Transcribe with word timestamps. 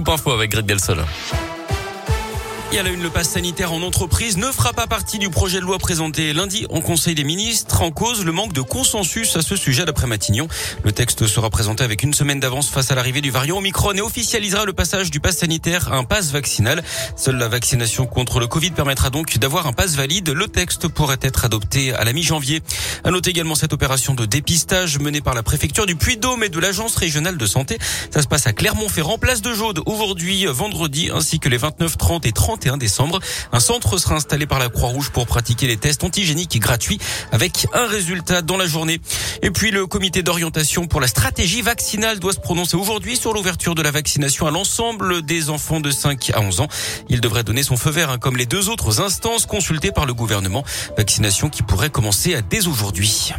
Scoop 0.00 0.14
Info 0.14 0.30
avec 0.30 0.50
Greg 0.50 0.64
Delsol. 0.64 1.04
Et 2.72 2.78
à 2.78 2.84
la 2.84 2.90
une, 2.90 3.02
le 3.02 3.10
pass 3.10 3.30
sanitaire 3.30 3.72
en 3.72 3.82
entreprise 3.82 4.36
ne 4.36 4.46
fera 4.46 4.72
pas 4.72 4.86
partie 4.86 5.18
du 5.18 5.28
projet 5.28 5.58
de 5.58 5.64
loi 5.64 5.78
présenté 5.78 6.32
lundi 6.32 6.66
en 6.70 6.80
Conseil 6.80 7.16
des 7.16 7.24
ministres. 7.24 7.82
En 7.82 7.90
cause, 7.90 8.24
le 8.24 8.30
manque 8.30 8.52
de 8.52 8.60
consensus 8.60 9.34
à 9.34 9.42
ce 9.42 9.56
sujet 9.56 9.84
d'après 9.84 10.06
Matignon. 10.06 10.46
Le 10.84 10.92
texte 10.92 11.26
sera 11.26 11.50
présenté 11.50 11.82
avec 11.82 12.04
une 12.04 12.14
semaine 12.14 12.38
d'avance 12.38 12.70
face 12.70 12.92
à 12.92 12.94
l'arrivée 12.94 13.22
du 13.22 13.32
variant 13.32 13.58
Omicron 13.58 13.94
et 13.94 14.00
officialisera 14.00 14.66
le 14.66 14.72
passage 14.72 15.10
du 15.10 15.18
pass 15.18 15.38
sanitaire 15.38 15.92
à 15.92 15.96
un 15.96 16.04
pass 16.04 16.30
vaccinal. 16.30 16.84
Seule 17.16 17.38
la 17.38 17.48
vaccination 17.48 18.06
contre 18.06 18.38
le 18.38 18.46
Covid 18.46 18.70
permettra 18.70 19.10
donc 19.10 19.36
d'avoir 19.38 19.66
un 19.66 19.72
pass 19.72 19.96
valide. 19.96 20.28
Le 20.28 20.46
texte 20.46 20.86
pourrait 20.86 21.18
être 21.22 21.44
adopté 21.44 21.92
à 21.92 22.04
la 22.04 22.12
mi-janvier. 22.12 22.62
À 23.02 23.10
noter 23.10 23.30
également 23.30 23.56
cette 23.56 23.72
opération 23.72 24.14
de 24.14 24.26
dépistage 24.26 25.00
menée 25.00 25.20
par 25.20 25.34
la 25.34 25.42
préfecture 25.42 25.86
du 25.86 25.96
Puy-Dôme 25.96 26.44
et 26.44 26.48
de 26.48 26.60
l'Agence 26.60 26.94
régionale 26.94 27.36
de 27.36 27.46
santé. 27.46 27.78
Ça 28.12 28.22
se 28.22 28.28
passe 28.28 28.46
à 28.46 28.52
Clermont-Ferrand, 28.52 29.18
place 29.18 29.42
de 29.42 29.52
Jaude, 29.52 29.82
aujourd'hui, 29.86 30.46
vendredi, 30.46 31.10
ainsi 31.12 31.40
que 31.40 31.48
les 31.48 31.56
29, 31.56 31.98
30 31.98 32.26
et 32.26 32.32
30 32.32 32.59
décembre. 32.68 33.20
Un 33.52 33.60
centre 33.60 33.98
sera 33.98 34.16
installé 34.16 34.46
par 34.46 34.58
la 34.58 34.68
Croix-Rouge 34.68 35.10
pour 35.10 35.26
pratiquer 35.26 35.66
les 35.66 35.76
tests 35.76 36.04
antigéniques 36.04 36.58
gratuits 36.60 36.98
avec 37.32 37.66
un 37.72 37.86
résultat 37.86 38.42
dans 38.42 38.56
la 38.56 38.66
journée. 38.66 39.00
Et 39.42 39.50
puis 39.50 39.70
le 39.70 39.86
comité 39.86 40.22
d'orientation 40.22 40.86
pour 40.86 41.00
la 41.00 41.06
stratégie 41.06 41.62
vaccinale 41.62 42.18
doit 42.18 42.32
se 42.32 42.40
prononcer 42.40 42.76
aujourd'hui 42.76 43.16
sur 43.16 43.32
l'ouverture 43.32 43.74
de 43.74 43.82
la 43.82 43.90
vaccination 43.90 44.46
à 44.46 44.50
l'ensemble 44.50 45.22
des 45.22 45.50
enfants 45.50 45.80
de 45.80 45.90
5 45.90 46.30
à 46.34 46.40
11 46.40 46.60
ans. 46.60 46.68
Il 47.08 47.20
devrait 47.20 47.44
donner 47.44 47.62
son 47.62 47.76
feu 47.76 47.90
vert 47.90 48.10
hein, 48.10 48.18
comme 48.18 48.36
les 48.36 48.46
deux 48.46 48.68
autres 48.68 49.00
instances 49.00 49.46
consultées 49.46 49.92
par 49.92 50.06
le 50.06 50.14
gouvernement. 50.14 50.64
Vaccination 50.96 51.48
qui 51.48 51.62
pourrait 51.62 51.90
commencer 51.90 52.36
dès 52.50 52.66
aujourd'hui. 52.66 53.32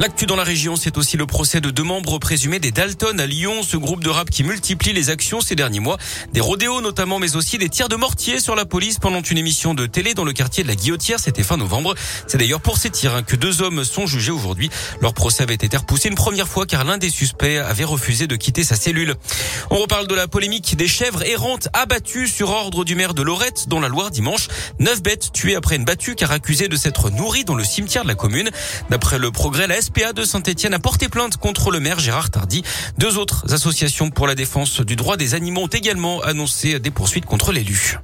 L'actu 0.00 0.24
dans 0.24 0.34
la 0.34 0.44
région, 0.44 0.76
c'est 0.76 0.96
aussi 0.96 1.18
le 1.18 1.26
procès 1.26 1.60
de 1.60 1.68
deux 1.68 1.82
membres 1.82 2.18
présumés 2.18 2.58
des 2.58 2.70
Dalton 2.70 3.20
à 3.20 3.26
Lyon, 3.26 3.62
ce 3.62 3.76
groupe 3.76 4.02
de 4.02 4.08
rap 4.08 4.30
qui 4.30 4.44
multiplie 4.44 4.94
les 4.94 5.10
actions 5.10 5.42
ces 5.42 5.54
derniers 5.54 5.78
mois. 5.78 5.98
Des 6.32 6.40
rodéos 6.40 6.80
notamment, 6.80 7.18
mais 7.18 7.36
aussi 7.36 7.58
des 7.58 7.68
tirs 7.68 7.90
de 7.90 7.96
mortier 7.96 8.40
sur 8.40 8.56
la 8.56 8.64
police 8.64 8.98
pendant 8.98 9.20
une 9.20 9.36
émission 9.36 9.74
de 9.74 9.84
télé 9.84 10.14
dans 10.14 10.24
le 10.24 10.32
quartier 10.32 10.62
de 10.62 10.68
la 10.68 10.74
Guillotière, 10.74 11.20
c'était 11.20 11.42
fin 11.42 11.58
novembre. 11.58 11.94
C'est 12.26 12.38
d'ailleurs 12.38 12.62
pour 12.62 12.78
ces 12.78 12.88
tirs 12.88 13.14
hein, 13.14 13.22
que 13.22 13.36
deux 13.36 13.60
hommes 13.60 13.84
sont 13.84 14.06
jugés 14.06 14.32
aujourd'hui. 14.32 14.70
Leur 15.02 15.12
procès 15.12 15.42
avait 15.42 15.52
été 15.52 15.76
repoussé 15.76 16.08
une 16.08 16.14
première 16.14 16.48
fois 16.48 16.64
car 16.64 16.84
l'un 16.84 16.96
des 16.96 17.10
suspects 17.10 17.58
avait 17.58 17.84
refusé 17.84 18.26
de 18.26 18.36
quitter 18.36 18.64
sa 18.64 18.76
cellule. 18.76 19.16
On 19.68 19.76
reparle 19.76 20.06
de 20.06 20.14
la 20.14 20.28
polémique 20.28 20.78
des 20.78 20.88
chèvres 20.88 21.24
errantes 21.24 21.68
abattues 21.74 22.26
sur 22.26 22.48
ordre 22.48 22.86
du 22.86 22.94
maire 22.94 23.12
de 23.12 23.20
Lorette 23.20 23.68
dans 23.68 23.80
la 23.80 23.88
Loire 23.88 24.10
dimanche. 24.10 24.48
Neuf 24.78 25.02
bêtes 25.02 25.30
tuées 25.34 25.56
après 25.56 25.76
une 25.76 25.84
battue 25.84 26.14
car 26.14 26.32
accusées 26.32 26.68
de 26.68 26.76
s'être 26.76 27.10
nourries 27.10 27.44
dans 27.44 27.54
le 27.54 27.64
cimetière 27.64 28.04
de 28.04 28.08
la 28.08 28.14
commune. 28.14 28.48
D'après 28.88 29.18
le 29.18 29.30
progrès, 29.30 29.66
la 29.66 29.89
SPA 29.90 30.12
de 30.12 30.22
Saint-Etienne 30.22 30.74
a 30.74 30.78
porté 30.78 31.08
plainte 31.08 31.36
contre 31.36 31.72
le 31.72 31.80
maire 31.80 31.98
Gérard 31.98 32.30
Tardy. 32.30 32.62
Deux 32.98 33.18
autres 33.18 33.52
associations 33.52 34.10
pour 34.10 34.28
la 34.28 34.36
défense 34.36 34.80
du 34.80 34.94
droit 34.94 35.16
des 35.16 35.34
animaux 35.34 35.62
ont 35.62 35.66
également 35.66 36.20
annoncé 36.20 36.78
des 36.78 36.90
poursuites 36.90 37.26
contre 37.26 37.50
l'élu. 37.50 37.98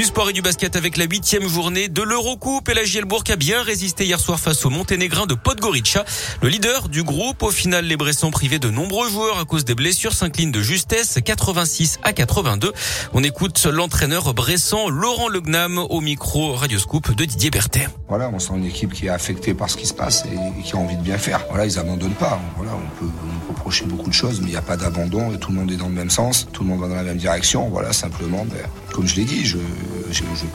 Du 0.00 0.06
sport 0.06 0.30
et 0.30 0.32
du 0.32 0.40
basket 0.40 0.76
avec 0.76 0.96
la 0.96 1.04
huitième 1.04 1.46
journée 1.46 1.88
de 1.88 2.00
l'Eurocoupe 2.00 2.70
et 2.70 2.72
la 2.72 2.84
Gielbourg 2.84 3.22
a 3.28 3.36
bien 3.36 3.62
résisté 3.62 4.06
hier 4.06 4.18
soir 4.18 4.40
face 4.40 4.64
au 4.64 4.70
Monténégrin 4.70 5.26
de 5.26 5.34
Podgorica. 5.34 6.06
Le 6.40 6.48
leader 6.48 6.88
du 6.88 7.02
groupe, 7.02 7.42
au 7.42 7.50
final, 7.50 7.84
les 7.84 7.98
Bressans 7.98 8.30
privés 8.30 8.58
de 8.58 8.70
nombreux 8.70 9.10
joueurs 9.10 9.38
à 9.38 9.44
cause 9.44 9.66
des 9.66 9.74
blessures 9.74 10.14
s'inclinent 10.14 10.52
de 10.52 10.62
justesse 10.62 11.18
86 11.22 12.00
à 12.02 12.14
82. 12.14 12.72
On 13.12 13.22
écoute 13.22 13.62
l'entraîneur 13.66 14.32
bressan 14.32 14.88
Laurent 14.88 15.28
Legnam 15.28 15.76
au 15.76 16.00
micro 16.00 16.54
Radioscoop 16.54 17.14
de 17.14 17.26
Didier 17.26 17.50
Berthet. 17.50 17.88
Voilà, 18.08 18.30
on 18.32 18.38
sent 18.38 18.54
une 18.56 18.64
équipe 18.64 18.94
qui 18.94 19.04
est 19.04 19.10
affectée 19.10 19.52
par 19.52 19.68
ce 19.68 19.76
qui 19.76 19.84
se 19.86 19.92
passe 19.92 20.24
et 20.24 20.62
qui 20.62 20.72
a 20.76 20.78
envie 20.78 20.96
de 20.96 21.02
bien 21.02 21.18
faire. 21.18 21.44
Voilà, 21.50 21.66
ils 21.66 21.78
abandonnent 21.78 22.14
pas. 22.14 22.40
Voilà, 22.56 22.72
on 22.72 22.98
peut, 22.98 23.12
reprocher 23.70 23.84
beaucoup 23.84 24.08
de 24.08 24.14
choses, 24.14 24.40
mais 24.40 24.48
il 24.48 24.50
n'y 24.50 24.56
a 24.56 24.62
pas 24.62 24.76
d'abandon 24.76 25.32
et 25.32 25.38
tout 25.38 25.52
le 25.52 25.58
monde 25.58 25.70
est 25.70 25.76
dans 25.76 25.86
le 25.86 25.94
même 25.94 26.10
sens, 26.10 26.48
tout 26.52 26.64
le 26.64 26.70
monde 26.70 26.80
va 26.80 26.88
dans 26.88 26.96
la 26.96 27.04
même 27.04 27.18
direction. 27.18 27.68
Voilà, 27.68 27.92
simplement, 27.92 28.44
ben, 28.44 28.58
comme 28.92 29.06
je 29.06 29.14
l'ai 29.14 29.24
dit, 29.24 29.46
je, 29.46 29.58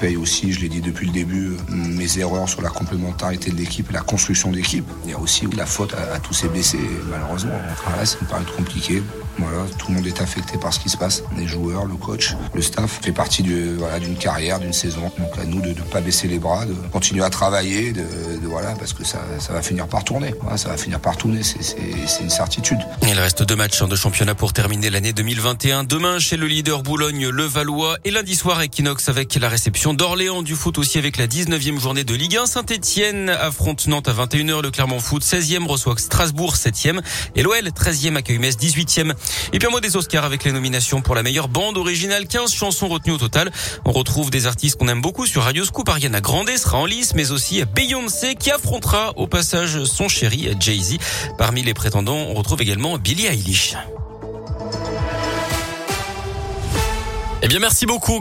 paye 0.00 0.16
aussi, 0.16 0.52
je 0.52 0.60
l'ai 0.60 0.68
dit 0.68 0.80
depuis 0.80 1.06
le 1.06 1.12
début, 1.12 1.56
mes 1.68 2.18
erreurs 2.18 2.48
sur 2.48 2.62
la 2.62 2.68
complémentarité 2.68 3.50
de 3.50 3.56
l'équipe 3.56 3.90
et 3.90 3.92
la 3.92 4.02
construction 4.02 4.52
d'équipe. 4.52 4.88
Il 5.04 5.10
y 5.10 5.14
a 5.14 5.18
aussi 5.18 5.46
la 5.56 5.66
faute 5.66 5.92
à, 5.94 6.20
tous 6.20 6.34
ces 6.34 6.48
blessés, 6.48 6.78
malheureusement. 7.10 7.58
Enfin, 7.72 8.04
ça 8.04 8.16
me 8.22 8.28
paraît 8.28 8.44
compliqué. 8.56 9.02
Voilà, 9.38 9.64
tout 9.78 9.88
le 9.88 9.94
monde 9.94 10.06
est 10.06 10.20
affecté 10.20 10.58
par 10.58 10.72
ce 10.72 10.80
qui 10.80 10.88
se 10.88 10.96
passe. 10.96 11.22
Les 11.36 11.46
joueurs, 11.46 11.86
le 11.86 11.94
coach, 11.94 12.36
le 12.54 12.62
staff 12.62 13.00
fait 13.02 13.12
partie 13.12 13.42
d'une 13.42 13.76
voilà, 13.76 13.98
carrière, 14.18 14.60
d'une 14.60 14.72
saison. 14.72 15.10
Donc 15.18 15.38
à 15.40 15.44
nous 15.44 15.60
de 15.60 15.68
ne 15.68 15.74
pas 15.74 16.00
baisser 16.00 16.28
les 16.28 16.38
bras, 16.38 16.66
de 16.66 16.74
continuer 16.92 17.24
à 17.24 17.30
travailler, 17.30 17.92
de, 17.92 18.04
voilà, 18.44 18.72
parce 18.72 18.92
que 18.92 19.04
ça, 19.04 19.18
ça, 19.38 19.52
va 19.52 19.62
finir 19.62 19.86
par 19.86 20.04
tourner. 20.04 20.34
ça 20.56 20.68
va 20.68 20.76
finir 20.76 21.00
par 21.00 21.16
tourner, 21.16 21.42
c'est 21.42 22.22
une 22.22 22.30
certitude. 22.30 22.78
Il 23.08 23.18
reste 23.18 23.42
deux 23.42 23.56
matchs 23.56 23.82
de 23.82 23.96
championnat 23.96 24.34
pour 24.34 24.52
terminer 24.52 24.88
l'année 24.88 25.12
2021. 25.12 25.84
Demain 25.84 26.18
chez 26.18 26.36
le 26.36 26.46
leader 26.46 26.82
Boulogne, 26.82 27.28
le 27.28 27.44
Valois 27.44 27.98
et 28.04 28.10
lundi 28.10 28.36
soir 28.36 28.62
Equinox 28.62 29.08
avec 29.08 29.34
la 29.34 29.48
réception 29.48 29.94
d'Orléans 29.94 30.42
du 30.42 30.54
foot 30.54 30.78
aussi 30.78 30.96
avec 30.96 31.16
la 31.16 31.26
19e 31.26 31.80
journée 31.80 32.04
de 32.04 32.14
Ligue 32.14 32.36
1. 32.36 32.46
Saint-Etienne 32.46 33.28
affronte 33.30 33.88
Nantes 33.88 34.08
à 34.08 34.12
21h. 34.12 34.62
Le 34.62 34.70
Clermont 34.70 35.00
Foot 35.00 35.24
16e 35.24 35.66
reçoit 35.66 35.96
Strasbourg 35.98 36.54
7e 36.54 37.00
et 37.34 37.42
l'OL 37.42 37.56
13e 37.56 38.16
accueille 38.16 38.38
Metz 38.38 38.56
18e. 38.56 39.14
Et 39.52 39.58
puis 39.58 39.66
un 39.66 39.70
mot 39.70 39.80
des 39.80 39.96
Oscars 39.96 40.24
avec 40.24 40.44
les 40.44 40.52
nominations 40.52 41.00
pour 41.00 41.14
la 41.14 41.22
meilleure 41.22 41.48
bande 41.48 41.78
originale. 41.78 42.26
15 42.28 42.52
chansons 42.52 42.88
retenues 42.88 43.14
au 43.14 43.18
total. 43.18 43.50
On 43.84 43.92
retrouve 43.92 44.30
des 44.30 44.46
artistes 44.46 44.78
qu'on 44.78 44.88
aime 44.88 45.00
beaucoup 45.00 45.26
sur 45.26 45.42
Radio 45.42 45.64
Scoop. 45.64 45.88
Ariana 45.88 46.20
Grande 46.20 46.50
sera 46.50 46.78
en 46.78 46.86
lice, 46.86 47.14
mais 47.14 47.32
aussi 47.32 47.64
Beyoncé 47.74 48.36
qui 48.36 48.50
affrontera 48.50 49.14
au 49.16 49.26
passage 49.26 49.84
son 49.84 50.08
chéri 50.08 50.50
Jay-Z. 50.60 50.98
Parmi 51.38 51.62
les 51.62 51.74
prétendants, 51.74 52.26
on 52.28 52.34
retrouve 52.34 52.62
également 52.62 52.89
Billie 52.98 53.26
Eilish. 53.26 53.76
Eh 57.42 57.48
bien, 57.48 57.58
merci 57.60 57.86
beaucoup. 57.86 58.18